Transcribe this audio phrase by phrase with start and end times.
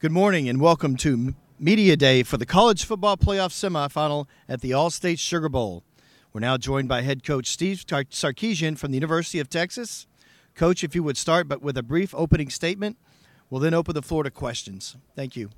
[0.00, 4.70] Good morning and welcome to Media Day for the College Football Playoff Semifinal at the
[4.70, 5.84] Allstate Sugar Bowl.
[6.32, 10.06] We're now joined by head coach Steve Sarkisian from the University of Texas.
[10.54, 12.96] Coach, if you would start but with a brief opening statement,
[13.50, 14.96] we'll then open the floor to questions.
[15.14, 15.50] Thank you.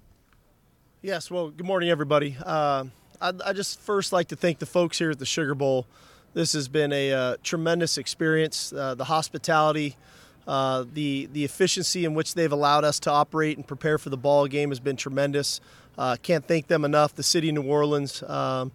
[1.02, 2.36] Yes, well, good morning, everybody.
[2.44, 2.86] Uh,
[3.20, 5.86] I'd, I just first like to thank the folks here at the Sugar Bowl.
[6.34, 8.72] This has been a uh, tremendous experience.
[8.72, 9.96] Uh, the hospitality,
[10.46, 14.16] uh, the the efficiency in which they've allowed us to operate and prepare for the
[14.16, 15.60] ball game has been tremendous.
[15.96, 17.14] Uh, can't thank them enough.
[17.14, 18.72] The city of New Orleans, um,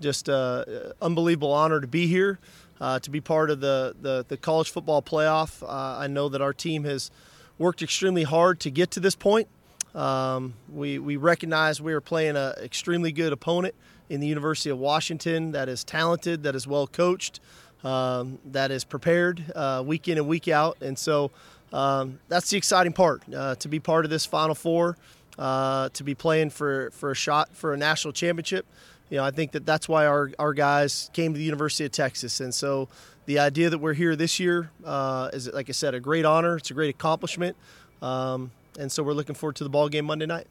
[0.00, 0.64] just uh,
[1.00, 2.38] unbelievable honor to be here,
[2.80, 5.66] uh, to be part of the the, the college football playoff.
[5.66, 7.10] I know that our team has
[7.58, 9.48] worked extremely hard to get to this point.
[9.94, 13.74] Um, we we recognize we are playing an extremely good opponent
[14.08, 17.40] in the University of Washington that is talented, that is well coached
[17.84, 20.78] um, that is prepared uh, week in and week out.
[20.80, 21.30] And so
[21.72, 24.96] um, that's the exciting part uh, to be part of this Final Four,
[25.38, 28.66] uh, to be playing for, for a shot for a national championship.
[29.10, 31.92] You know, I think that that's why our, our guys came to the University of
[31.92, 32.40] Texas.
[32.40, 32.88] And so
[33.26, 36.56] the idea that we're here this year uh, is, like I said, a great honor.
[36.56, 37.56] It's a great accomplishment.
[38.02, 40.46] Um, and so we're looking forward to the ball game Monday night.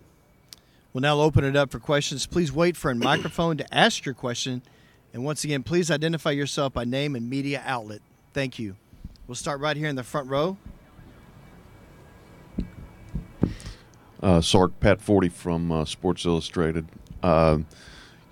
[0.94, 2.26] We'll now open it up for questions.
[2.26, 4.62] Please wait for a microphone to ask your question
[5.16, 8.02] and once again, please identify yourself by name and media outlet.
[8.34, 8.76] Thank you.
[9.28, 10.58] We'll start right here in the front row.
[14.22, 16.88] Uh, Sark Pat Forde from uh, Sports Illustrated.
[17.24, 17.60] Uh,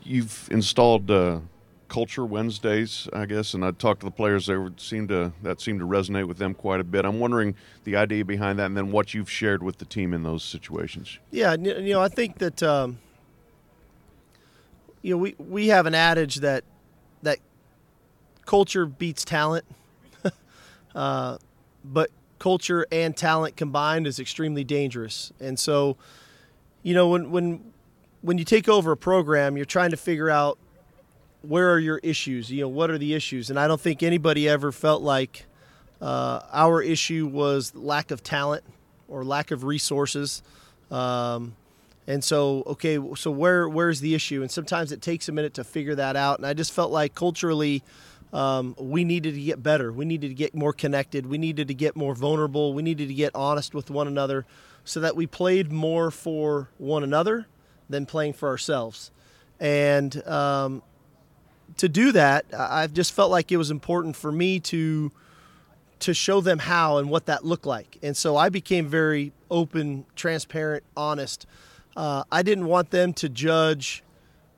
[0.04, 1.40] you've installed uh,
[1.88, 4.48] Culture Wednesdays, I guess, and I talked to the players.
[4.48, 7.06] They seemed to that seemed to resonate with them quite a bit.
[7.06, 10.24] I'm wondering the idea behind that, and then what you've shared with the team in
[10.24, 11.18] those situations.
[11.32, 13.00] Yeah, you know, I think that um,
[15.02, 16.66] you know we we have an adage that
[17.24, 17.40] that
[18.46, 19.66] culture beats talent,
[20.96, 21.38] uh,
[21.84, 25.32] but culture and talent combined is extremely dangerous.
[25.40, 25.98] And so,
[26.84, 27.74] you know, when when
[28.22, 30.58] when you take over a program, you're trying to figure out
[31.42, 32.50] where are your issues.
[32.50, 33.50] You know, what are the issues?
[33.50, 35.46] And I don't think anybody ever felt like
[36.02, 38.64] uh, our issue was lack of talent
[39.08, 40.42] or lack of resources.
[40.90, 41.56] Um,
[42.08, 44.42] and so, okay, so where where's the issue?
[44.42, 46.40] And sometimes it takes a minute to figure that out.
[46.40, 47.84] And I just felt like culturally,
[48.34, 49.92] um, we needed to get better.
[49.92, 51.26] We needed to get more connected.
[51.26, 52.74] We needed to get more vulnerable.
[52.74, 54.46] We needed to get honest with one another,
[54.84, 57.48] so that we played more for one another
[57.90, 59.12] than playing for ourselves.
[59.60, 60.84] And um,
[61.78, 65.12] to do that, I've just felt like it was important for me to
[66.00, 67.98] to show them how and what that looked like.
[68.04, 71.48] And so I became very open, transparent, honest
[71.96, 74.04] uh, I didn't want them to judge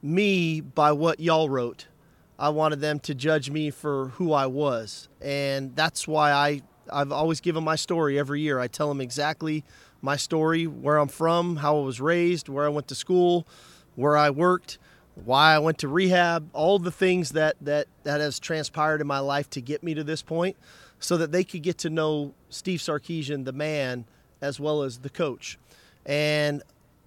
[0.02, 1.88] me by what y'all wrote.
[2.38, 5.08] I wanted them to judge me for who I was.
[5.22, 8.60] And that's why I, I've always given my story every year.
[8.60, 9.64] I tell them exactly
[10.02, 13.48] my story, where I'm from, how I was raised, where I went to school,
[13.96, 14.78] where I worked,
[15.16, 19.20] why I went to rehab, all the things that, that, that has transpired in my
[19.20, 20.58] life to get me to this point
[21.00, 24.06] so that they could get to know Steve Sarkisian, the man,
[24.42, 25.58] as well as the coach.
[26.06, 26.62] And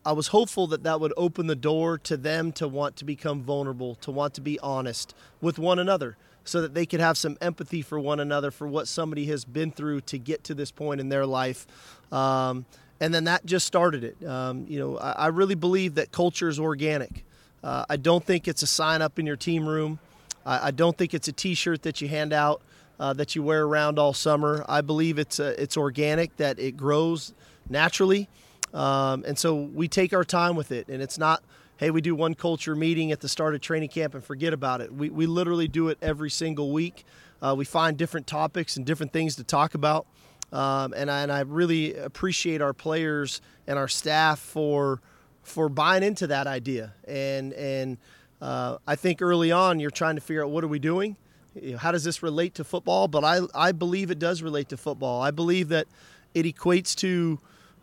[0.08, 3.42] I was hopeful that that would open the door to them to want to become
[3.42, 7.36] vulnerable, to want to be honest with one another, so that they could have some
[7.42, 11.02] empathy for one another for what somebody has been through to get to this point
[11.02, 11.66] in their life.
[12.10, 12.64] Um,
[13.00, 14.26] and then that just started it.
[14.26, 17.26] Um, you know, I, I, really believe that culture is organic.
[17.62, 19.98] Uh, I don't think it's a sign up in your team room.
[20.46, 22.62] I, I don't think it's a T-shirt that you hand out
[22.98, 24.64] uh, that you wear around all summer.
[24.70, 27.34] I believe it's it's organic, that it grows
[27.68, 28.26] naturally.
[28.74, 31.42] Um, and so we take our time with it, and it's not,
[31.78, 34.80] hey, we do one culture meeting at the start of training camp and forget about
[34.80, 34.92] it.
[34.92, 37.04] We, we literally do it every single week.
[37.40, 40.06] Uh, we find different topics and different things to talk about.
[40.52, 45.00] Um, and, I, and I really appreciate our players and our staff for
[45.42, 46.92] for buying into that idea.
[47.06, 47.98] And and
[48.40, 51.16] uh, I think early on you're trying to figure out what are we doing,
[51.54, 53.08] you know, how does this relate to football?
[53.08, 55.22] But I I believe it does relate to football.
[55.22, 55.86] I believe that
[56.34, 57.38] it equates to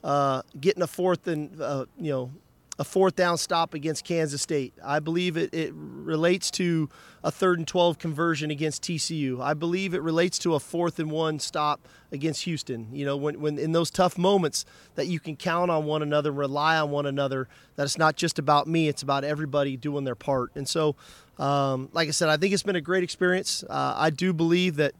[0.05, 2.31] uh, getting a fourth and uh, you know
[2.77, 4.73] a fourth down stop against Kansas State.
[4.83, 6.89] I believe it, it relates to
[7.23, 9.41] a third and 12 conversion against TCU.
[9.41, 12.89] I believe it relates to a fourth and one stop against Houston.
[12.91, 14.65] You know, when, when in those tough moments
[14.95, 17.47] that you can count on one another, rely on one another,
[17.77, 20.51] that it's not just about me, it's about everybody doing their part.
[20.55, 20.97] And so,
[21.39, 23.63] um, like I said, I think it's been a great experience.
[23.69, 24.93] Uh, I do believe that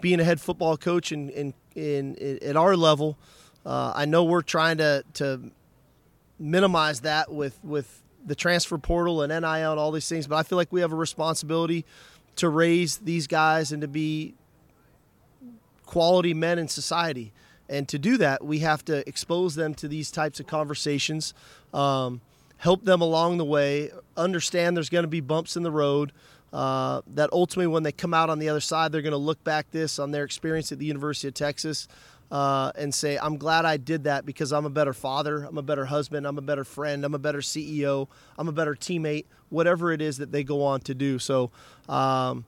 [0.00, 3.16] being a head football coach in, in, in, in at our level,
[3.66, 5.40] uh, I know we're trying to to
[6.38, 10.42] minimize that with with the transfer portal and NIL and all these things, but I
[10.42, 11.84] feel like we have a responsibility
[12.36, 14.34] to raise these guys and to be
[15.84, 17.32] quality men in society.
[17.68, 21.34] And to do that, we have to expose them to these types of conversations,
[21.72, 22.20] um,
[22.56, 26.12] help them along the way, understand there's going to be bumps in the road.
[26.52, 29.42] Uh, that ultimately, when they come out on the other side, they're going to look
[29.42, 31.88] back this on their experience at the University of Texas
[32.30, 35.62] uh, and say, I'm glad I did that because I'm a better father, I'm a
[35.62, 39.92] better husband, I'm a better friend, I'm a better CEO, I'm a better teammate, whatever
[39.92, 41.18] it is that they go on to do.
[41.18, 41.50] So,
[41.88, 42.44] um,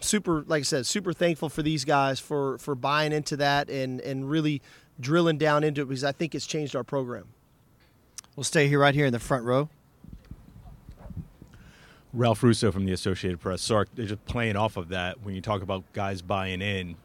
[0.00, 4.00] super, like I said, super thankful for these guys for, for buying into that and,
[4.00, 4.62] and really
[4.98, 7.28] drilling down into it because I think it's changed our program.
[8.36, 9.68] We'll stay here right here in the front row.
[12.12, 13.62] Ralph Russo from the Associated Press.
[13.62, 16.96] Sark, just playing off of that, when you talk about guys buying in,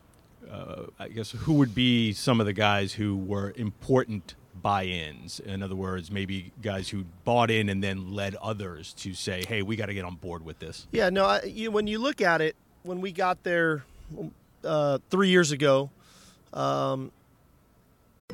[0.52, 5.40] uh, I guess who would be some of the guys who were important buy-ins?
[5.40, 9.62] In other words, maybe guys who bought in and then led others to say, "Hey,
[9.62, 11.26] we got to get on board with this." Yeah, no.
[11.26, 13.84] I, you, when you look at it, when we got there
[14.64, 15.90] uh, three years ago,
[16.54, 17.12] um,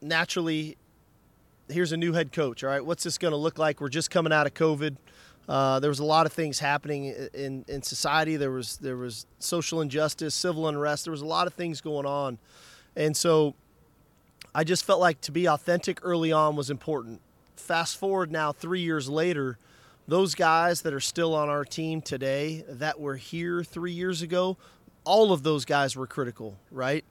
[0.00, 0.76] Naturally,
[1.68, 2.64] here's a new head coach.
[2.64, 3.80] All right, what's this going to look like?
[3.80, 4.96] We're just coming out of COVID.
[5.48, 8.36] Uh, there was a lot of things happening in, in society.
[8.36, 11.04] There was there was social injustice, civil unrest.
[11.04, 12.38] There was a lot of things going on,
[12.94, 13.54] and so
[14.54, 17.20] I just felt like to be authentic early on was important.
[17.56, 19.58] Fast forward now, three years later,
[20.08, 24.56] those guys that are still on our team today that were here three years ago,
[25.04, 27.04] all of those guys were critical, right?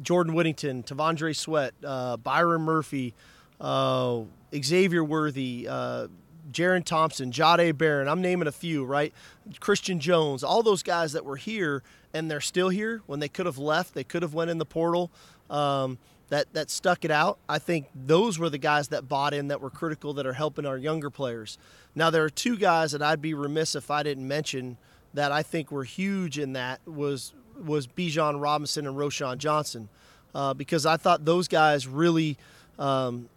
[0.00, 3.14] Jordan Whittington, T'Vondre Sweat, uh, Byron Murphy,
[3.60, 4.20] uh,
[4.54, 6.08] Xavier Worthy, uh,
[6.50, 8.08] Jaron Thompson, Jahdae Barron.
[8.08, 9.12] I'm naming a few, right?
[9.60, 11.82] Christian Jones, all those guys that were here
[12.14, 14.64] and they're still here when they could have left, they could have went in the
[14.64, 15.10] portal.
[15.50, 15.98] Um,
[16.30, 17.38] that that stuck it out.
[17.48, 20.66] I think those were the guys that bought in that were critical that are helping
[20.66, 21.56] our younger players.
[21.94, 24.76] Now there are two guys that I'd be remiss if I didn't mention
[25.14, 27.32] that I think were huge in that was
[27.64, 29.88] was Bijan Robinson and Roschon Johnson,
[30.34, 32.36] uh, because I thought those guys really
[32.78, 33.28] um,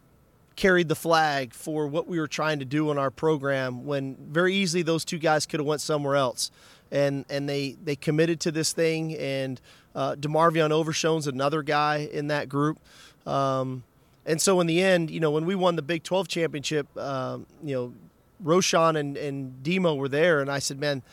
[0.56, 3.86] carried the flag for what we were trying to do in our program.
[3.86, 6.52] When very easily those two guys could have went somewhere else,
[6.92, 9.16] and and they they committed to this thing.
[9.16, 9.60] And
[9.96, 12.80] uh, Demarvion Overshown's another guy in that group.
[13.26, 13.84] Um,
[14.26, 17.46] and so in the end, you know, when we won the Big 12 championship, um,
[17.64, 17.94] you know,
[18.44, 21.04] Roschon and, and Demo were there, and I said, man,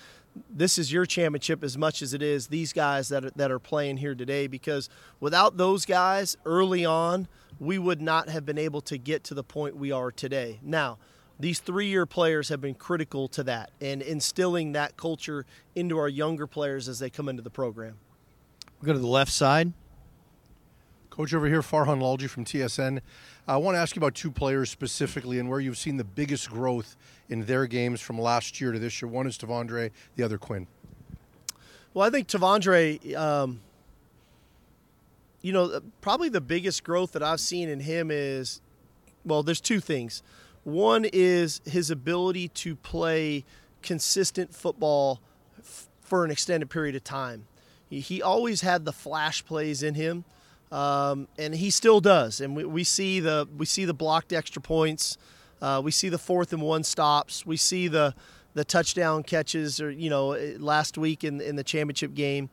[0.48, 3.58] this is your championship as much as it is these guys that are, that are
[3.58, 4.88] playing here today because
[5.20, 9.44] without those guys early on, we would not have been able to get to the
[9.44, 10.60] point we are today.
[10.62, 10.98] Now,
[11.40, 16.08] these three year players have been critical to that and instilling that culture into our
[16.08, 17.98] younger players as they come into the program.
[18.80, 19.72] We'll go to the left side.
[21.18, 23.00] Coach over here, Farhan Lalji from TSN.
[23.48, 26.48] I want to ask you about two players specifically and where you've seen the biggest
[26.48, 26.96] growth
[27.28, 29.10] in their games from last year to this year.
[29.10, 30.68] One is T'Vondre, the other Quinn.
[31.92, 33.60] Well, I think T'Vondre, um,
[35.42, 38.60] you know, probably the biggest growth that I've seen in him is,
[39.24, 40.22] well, there's two things.
[40.62, 43.44] One is his ability to play
[43.82, 45.20] consistent football
[45.58, 47.48] f- for an extended period of time.
[47.90, 50.24] He, he always had the flash plays in him,
[50.70, 52.40] um, and he still does.
[52.40, 55.16] And we, we see the we see the blocked extra points.
[55.60, 57.44] Uh, we see the fourth and one stops.
[57.46, 58.14] We see the
[58.54, 62.50] the touchdown catches, or you know, last week in in the championship game.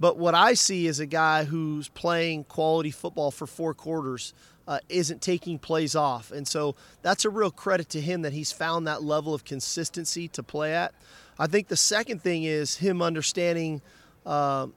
[0.00, 4.32] But what I see is a guy who's playing quality football for four quarters,
[4.68, 8.52] uh, isn't taking plays off, and so that's a real credit to him that he's
[8.52, 10.94] found that level of consistency to play at.
[11.38, 13.82] I think the second thing is him understanding.
[14.24, 14.68] Uh,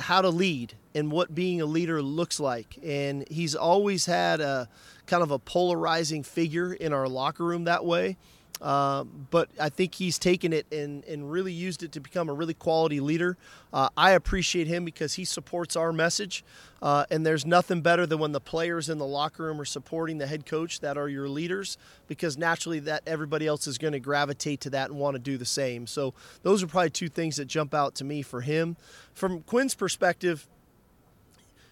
[0.00, 2.78] how to lead and what being a leader looks like.
[2.82, 4.68] And he's always had a
[5.06, 8.16] kind of a polarizing figure in our locker room that way.
[8.62, 12.32] Uh, but I think he's taken it and, and really used it to become a
[12.32, 13.36] really quality leader.
[13.72, 16.44] Uh, I appreciate him because he supports our message.
[16.80, 20.18] Uh, and there's nothing better than when the players in the locker room are supporting
[20.18, 21.76] the head coach that are your leaders
[22.06, 25.36] because naturally that everybody else is going to gravitate to that and want to do
[25.36, 25.88] the same.
[25.88, 26.14] So
[26.44, 28.76] those are probably two things that jump out to me for him.
[29.12, 30.46] From Quinn's perspective,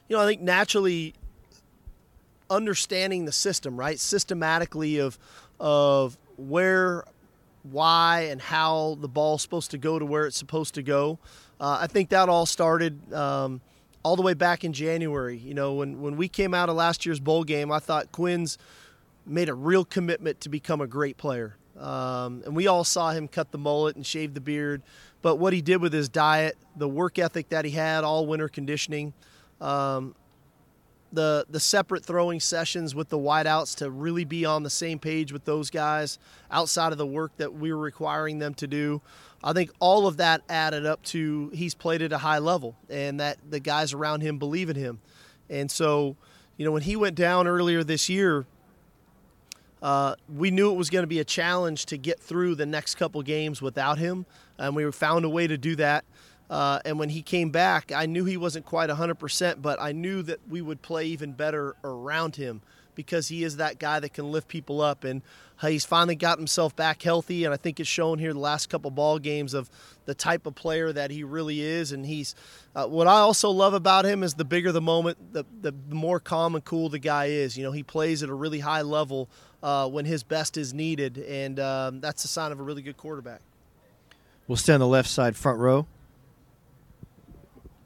[0.08, 1.14] you know, I think naturally
[2.50, 3.98] understanding the system, right?
[3.98, 5.16] Systematically of
[5.60, 7.04] of where,
[7.62, 11.18] why, and how the ball's supposed to go to where it's supposed to go.
[11.60, 13.60] Uh, I think that all started um,
[14.02, 15.36] all the way back in January.
[15.36, 18.58] You know, when when we came out of last year's bowl game, I thought Quinn's
[19.26, 21.56] made a real commitment to become a great player.
[21.78, 24.82] Um, and we all saw him cut the mullet and shave the beard.
[25.22, 28.48] But what he did with his diet, the work ethic that he had, all winter
[28.48, 29.12] conditioning,
[29.60, 30.14] um,
[31.12, 35.32] the the separate throwing sessions with the wideouts to really be on the same page
[35.32, 36.18] with those guys
[36.50, 39.00] outside of the work that we were requiring them to do.
[39.42, 43.18] I think all of that added up to he's played at a high level and
[43.20, 45.00] that the guys around him believe in him.
[45.48, 46.16] And so,
[46.56, 48.46] you know, when he went down earlier this year,
[49.82, 52.96] uh, we knew it was going to be a challenge to get through the next
[52.96, 54.26] couple games without him,
[54.58, 56.04] and we found a way to do that.
[56.50, 60.20] Uh, and when he came back, I knew he wasn't quite 100%, but I knew
[60.22, 62.60] that we would play even better around him
[62.96, 65.04] because he is that guy that can lift people up.
[65.04, 65.22] And
[65.60, 68.90] he's finally got himself back healthy, and I think it's shown here the last couple
[68.90, 69.70] ball games of
[70.06, 71.92] the type of player that he really is.
[71.92, 72.34] And he's
[72.74, 76.18] uh, what I also love about him is the bigger the moment, the, the more
[76.18, 77.56] calm and cool the guy is.
[77.56, 79.28] You know, he plays at a really high level
[79.62, 82.96] uh, when his best is needed, and um, that's a sign of a really good
[82.96, 83.40] quarterback.
[84.48, 85.86] We'll stay on the left side, front row.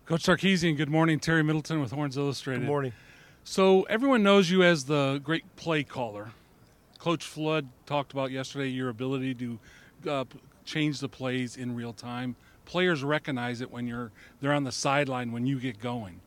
[0.06, 1.18] Coach Sarkisian, good morning.
[1.18, 2.60] Terry Middleton with Horns Illustrated.
[2.60, 2.92] Good morning.
[3.42, 6.32] So everyone knows you as the great play caller.
[6.98, 9.58] Coach Flood talked about yesterday your ability to
[10.06, 10.24] uh,
[10.66, 12.36] change the plays in real time.
[12.66, 14.10] Players recognize it when you're
[14.42, 16.20] they're on the sideline when you get going.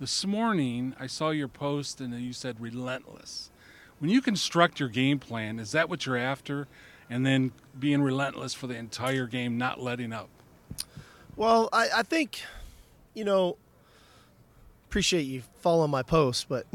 [0.00, 3.50] This morning I saw your post and you said relentless.
[4.00, 6.66] When you construct your game plan, is that what you're after?
[7.08, 10.28] And then being relentless for the entire game, not letting up.
[11.36, 12.42] Well, I, I think
[13.14, 13.56] you know,
[14.88, 16.66] appreciate you following my post, but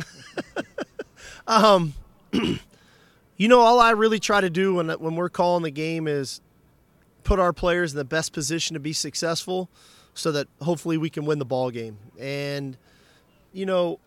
[1.47, 1.93] um,
[2.31, 6.41] you know, all I really try to do when when we're calling the game is
[7.23, 9.69] put our players in the best position to be successful,
[10.13, 11.97] so that hopefully we can win the ball game.
[12.19, 12.77] And
[13.53, 13.99] you know,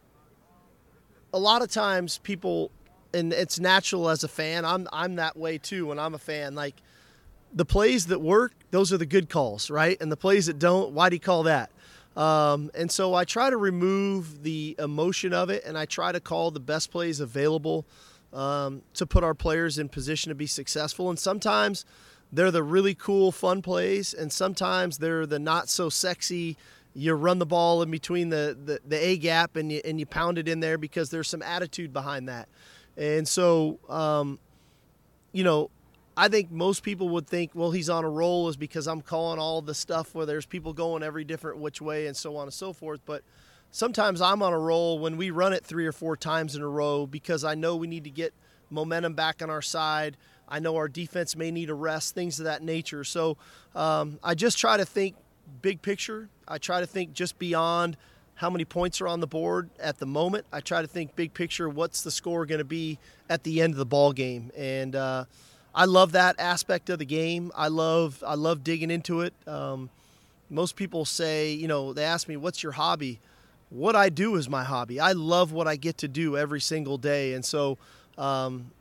[1.33, 2.71] a lot of times people,
[3.15, 4.65] and it's natural as a fan.
[4.65, 6.55] I'm I'm that way too when I'm a fan.
[6.55, 6.77] Like
[7.53, 9.97] the plays that work, those are the good calls, right?
[10.01, 11.71] And the plays that don't, why do you call that?
[12.17, 16.21] Um, and so I try to remove the emotion of it and I try to
[16.21, 17.87] call the best plays available
[18.33, 21.09] um, to put our players in position to be successful.
[21.09, 21.85] And sometimes
[22.33, 26.57] they're the really cool, fun plays, and sometimes they're the not so sexy.
[26.95, 30.07] You run the ball in between the, the, the A gap and you, and you
[30.07, 32.49] pound it in there because there's some attitude behind that.
[32.97, 34.39] And so, um,
[35.33, 35.71] you know,
[36.17, 39.39] I think most people would think, well, he's on a roll is because I'm calling
[39.39, 42.53] all the stuff where there's people going every different which way and so on and
[42.53, 43.01] so forth.
[43.07, 43.23] But
[43.71, 46.69] sometimes I'm on a roll when we run it three or four times in a
[46.69, 48.35] row because I know we need to get
[48.71, 50.17] momentum back on our side.
[50.49, 53.05] I know our defense may need a rest, things of that nature.
[53.05, 53.37] So
[53.75, 55.17] um, I just try to think
[55.63, 56.29] big picture.
[56.47, 57.97] I try to think just beyond
[58.35, 60.47] how many points are on the board at the moment.
[60.53, 61.69] I try to think big picture.
[61.69, 62.99] What's the score going to be
[63.29, 64.51] at the end of the ball game?
[64.57, 65.27] And uh,
[65.75, 67.53] I love that aspect of the game.
[67.55, 69.35] I love I love digging into it.
[69.47, 69.91] Um,
[70.49, 73.21] most people say, you know, they ask me, "What's your hobby?"
[73.71, 74.99] What I do is my hobby.
[74.99, 77.79] I love what I get to do every single day, and so
[78.19, 78.73] um,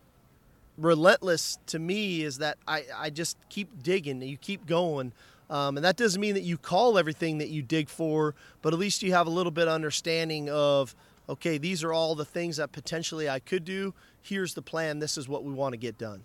[0.79, 4.21] relentless to me is that I, I just keep digging.
[4.21, 5.11] You keep going.
[5.49, 8.79] Um, and that doesn't mean that you call everything that you dig for, but at
[8.79, 10.95] least you have a little bit of understanding of,
[11.27, 13.93] okay, these are all the things that potentially I could do.
[14.21, 14.99] Here's the plan.
[14.99, 16.23] This is what we want to get done.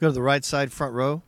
[0.00, 1.22] Go to the right side, front row.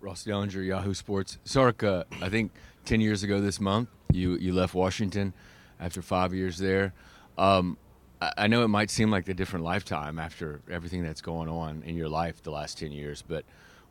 [0.00, 1.38] Ross Dellinger, Yahoo Sports.
[1.44, 2.52] Sark, uh, I think
[2.84, 5.32] 10 years ago this month, you, you left Washington
[5.80, 6.92] after five years there.
[7.38, 7.78] Um,
[8.20, 11.82] I, I know it might seem like a different lifetime after everything that's going on
[11.84, 13.44] in your life the last 10 years, but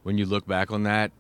[0.03, 1.12] when you look back on that,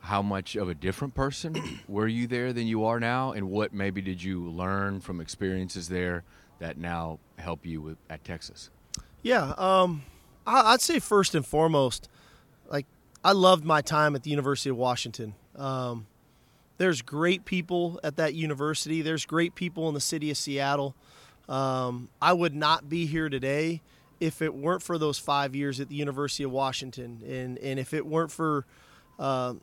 [0.00, 1.54] how much of a different person
[1.88, 3.32] were you there than you are now?
[3.32, 6.24] And what maybe did you learn from experiences there
[6.58, 8.70] that now help you with, at Texas?
[9.22, 9.54] Yeah.
[9.56, 10.02] Um,
[10.48, 12.08] I'd say first and foremost,
[12.70, 12.86] like
[13.24, 15.34] I loved my time at the University of Washington.
[15.56, 16.06] Um,
[16.78, 19.02] there's great people at that university.
[19.02, 20.94] There's great people in the city of Seattle.
[21.48, 23.82] Um, I would not be here today
[24.20, 27.92] if it weren't for those five years at the University of Washington, and and if
[27.94, 28.64] it weren't for
[29.18, 29.54] uh,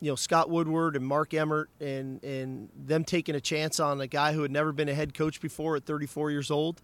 [0.00, 4.06] you know Scott Woodward and Mark Emmert and and them taking a chance on a
[4.06, 6.80] guy who had never been a head coach before at 34 years old.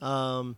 [0.00, 0.56] Um,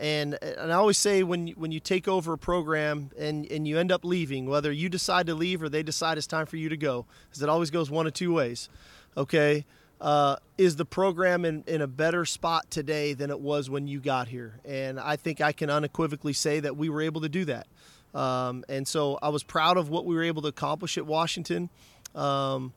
[0.00, 3.78] and and I always say when when you take over a program and and you
[3.78, 6.70] end up leaving, whether you decide to leave or they decide it's time for you
[6.70, 8.70] to go, because it always goes one of two ways.
[9.16, 9.66] Okay,
[10.00, 14.00] uh, is the program in, in a better spot today than it was when you
[14.00, 14.54] got here?
[14.64, 17.66] And I think I can unequivocally say that we were able to do that.
[18.14, 21.68] Um, and so I was proud of what we were able to accomplish at Washington,
[22.14, 22.72] um,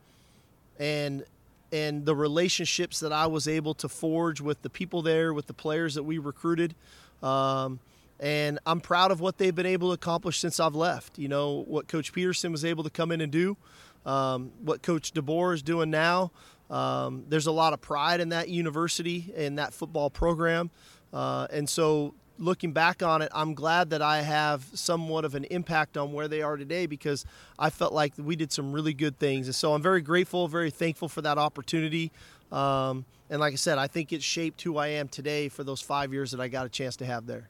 [0.77, 1.23] and
[1.71, 5.53] and the relationships that I was able to forge with the people there, with the
[5.53, 6.75] players that we recruited.
[7.23, 7.79] Um,
[8.19, 11.17] and I'm proud of what they've been able to accomplish since I've left.
[11.17, 13.57] You know what Coach Peterson was able to come in and do,
[14.05, 16.31] um, what Coach DeBoer is doing now.
[16.69, 20.69] Um, there's a lot of pride in that university and that football program,
[21.11, 25.43] uh, and so looking back on it, I'm glad that I have somewhat of an
[25.45, 27.25] impact on where they are today because
[27.59, 29.47] I felt like we did some really good things.
[29.47, 32.11] And so I'm very grateful, very thankful for that opportunity.
[32.51, 35.81] Um, and like I said, I think it shaped who I am today for those
[35.81, 37.49] five years that I got a chance to have there.